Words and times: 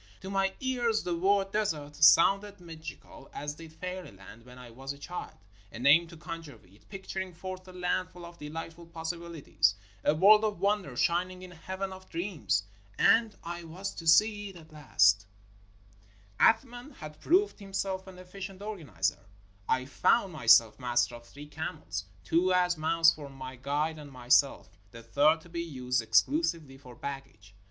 To 0.21 0.31
my 0.31 0.51
ears 0.59 1.03
the 1.03 1.15
word 1.15 1.51
"desert" 1.51 1.95
sounded 1.95 2.59
mag 2.59 2.81
ical 2.81 3.29
as 3.35 3.53
did 3.53 3.71
"fairyland" 3.71 4.47
when 4.47 4.57
I 4.57 4.71
was 4.71 4.93
a 4.93 4.97
child; 4.97 5.37
a 5.71 5.77
name 5.77 6.07
to 6.07 6.17
conjure 6.17 6.57
with, 6.57 6.89
picturing 6.89 7.35
forth 7.35 7.67
a 7.67 7.71
land 7.71 8.09
full 8.09 8.25
of 8.25 8.39
delightful 8.39 8.87
possibilities, 8.87 9.75
a 10.03 10.15
world 10.15 10.43
of 10.43 10.59
wonder 10.59 10.97
shining 10.97 11.43
in 11.43 11.51
a 11.51 11.55
heaven 11.55 11.93
of 11.93 12.09
dreams. 12.09 12.63
And 12.97 13.37
I 13.43 13.63
was 13.63 13.93
to 13.93 14.07
see 14.07 14.49
it 14.49 14.55
at 14.55 14.73
last! 14.73 15.27
341 16.39 16.71
NORTHERN 16.71 16.91
AFRICA 16.95 16.97
Athman 16.97 16.97
had 16.99 17.19
proved 17.21 17.59
himself 17.59 18.07
an 18.07 18.17
efficient 18.17 18.63
organizer. 18.63 19.23
I 19.69 19.85
found 19.85 20.33
myself 20.33 20.79
master 20.79 21.13
of 21.13 21.27
three 21.27 21.45
camels— 21.47 22.05
two 22.23 22.51
as 22.53 22.75
mounts 22.75 23.13
for 23.13 23.29
my 23.29 23.55
guide 23.55 23.99
and 23.99 24.11
myself, 24.11 24.67
the 24.89 25.03
third 25.03 25.41
to 25.41 25.49
be 25.49 25.61
used 25.61 26.01
exclusively 26.01 26.79
for 26.79 26.95
baggage. 26.95 27.53